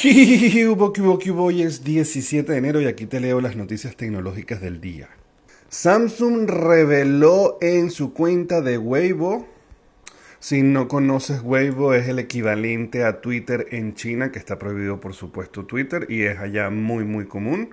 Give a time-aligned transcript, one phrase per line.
[0.00, 4.60] ¿Qué hubo, qué hubo, es 17 de enero y aquí te leo las noticias tecnológicas
[4.60, 5.08] del día.
[5.70, 9.48] Samsung reveló en su cuenta de Weibo,
[10.38, 15.14] si no conoces Weibo es el equivalente a Twitter en China, que está prohibido por
[15.14, 17.70] supuesto Twitter y es allá muy muy común.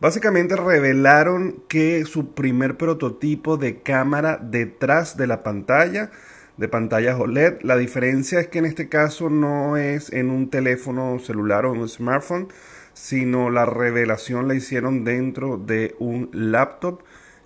[0.00, 6.12] Básicamente revelaron que su primer prototipo de cámara detrás de la pantalla
[6.56, 7.60] de pantallas OLED.
[7.62, 11.88] La diferencia es que en este caso no es en un teléfono celular o un
[11.88, 12.48] smartphone,
[12.92, 17.02] sino la revelación la hicieron dentro de un laptop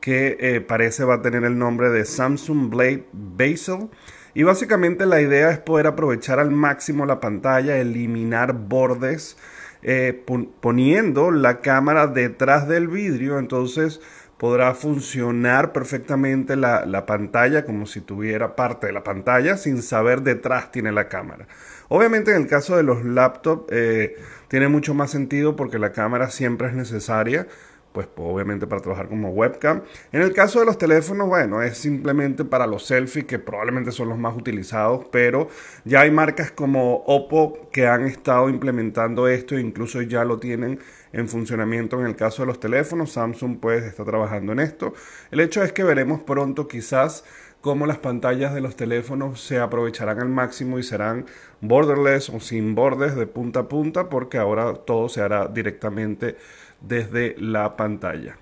[0.00, 3.88] que eh, parece va a tener el nombre de Samsung Blade Basel.
[4.34, 9.36] Y básicamente la idea es poder aprovechar al máximo la pantalla, eliminar bordes,
[9.82, 10.24] eh,
[10.60, 13.38] poniendo la cámara detrás del vidrio.
[13.38, 14.00] Entonces
[14.42, 20.72] podrá funcionar perfectamente la, pantalla como si tuviera parte de la pantalla sin saber detrás
[20.72, 21.46] tiene la cámara.
[21.86, 24.16] Obviamente en el caso de los laptops eh,
[24.48, 27.46] tiene mucho más sentido porque la cámara siempre es necesaria
[27.92, 29.82] pues obviamente para trabajar como webcam.
[30.12, 34.08] En el caso de los teléfonos, bueno, es simplemente para los selfies que probablemente son
[34.08, 35.48] los más utilizados, pero
[35.84, 40.78] ya hay marcas como Oppo que han estado implementando esto e incluso ya lo tienen
[41.12, 43.12] en funcionamiento en el caso de los teléfonos.
[43.12, 44.94] Samsung pues está trabajando en esto.
[45.30, 47.24] El hecho es que veremos pronto quizás
[47.62, 51.26] cómo las pantallas de los teléfonos se aprovecharán al máximo y serán
[51.60, 56.36] borderless o sin bordes de punta a punta porque ahora todo se hará directamente
[56.80, 58.36] desde la pantalla.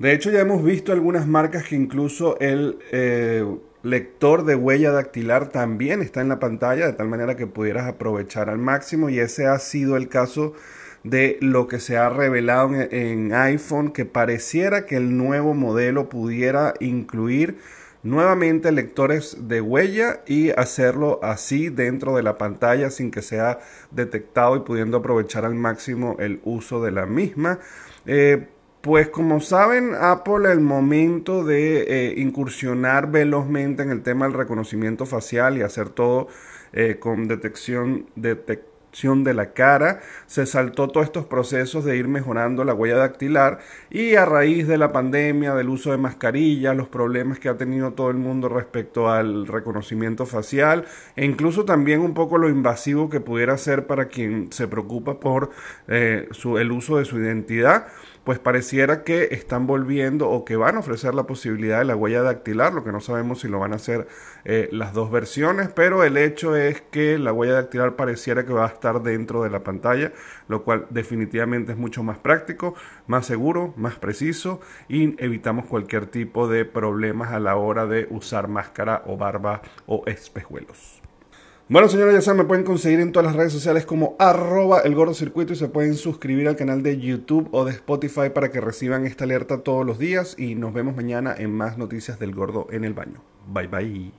[0.00, 3.46] De hecho ya hemos visto algunas marcas que incluso el eh,
[3.84, 8.50] lector de huella dactilar también está en la pantalla de tal manera que pudieras aprovechar
[8.50, 10.54] al máximo y ese ha sido el caso
[11.04, 16.74] de lo que se ha revelado en iPhone que pareciera que el nuevo modelo pudiera
[16.80, 17.58] incluir
[18.02, 24.56] nuevamente lectores de huella y hacerlo así dentro de la pantalla sin que sea detectado
[24.56, 27.58] y pudiendo aprovechar al máximo el uso de la misma.
[28.06, 28.48] Eh,
[28.80, 35.06] pues como saben, Apple el momento de eh, incursionar velozmente en el tema del reconocimiento
[35.06, 36.26] facial y hacer todo
[36.72, 42.62] eh, con detección, detección de la cara, se saltó todos estos procesos de ir mejorando
[42.62, 43.58] la huella dactilar
[43.90, 47.94] y a raíz de la pandemia, del uso de mascarillas, los problemas que ha tenido
[47.94, 50.84] todo el mundo respecto al reconocimiento facial
[51.16, 55.50] e incluso también un poco lo invasivo que pudiera ser para quien se preocupa por
[55.88, 56.28] eh,
[56.58, 57.86] el uso de su identidad,
[58.24, 62.22] pues pareciera que están volviendo o que van a ofrecer la posibilidad de la huella
[62.22, 64.06] dactilar, lo que no sabemos si lo van a hacer
[64.44, 68.64] eh, las dos versiones, pero el hecho es que la huella dactilar pareciera que va
[68.64, 70.12] a estar dentro de la pantalla,
[70.48, 72.74] lo cual definitivamente es mucho más práctico,
[73.06, 78.48] más seguro, más preciso y evitamos cualquier tipo de problemas a la hora de usar
[78.48, 81.01] máscara o barba o espejuelos.
[81.72, 84.94] Bueno, señores, ya saben, me pueden conseguir en todas las redes sociales como arroba el
[84.94, 88.60] gordo circuito y se pueden suscribir al canal de YouTube o de Spotify para que
[88.60, 92.66] reciban esta alerta todos los días y nos vemos mañana en más noticias del gordo
[92.70, 93.22] en el baño.
[93.46, 94.12] Bye bye.